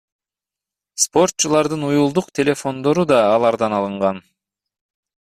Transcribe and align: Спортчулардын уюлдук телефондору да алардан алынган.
Спортчулардын 1.03 1.83
уюлдук 1.89 2.31
телефондору 2.39 3.05
да 3.13 3.21
алардан 3.37 3.77
алынган. 3.81 4.23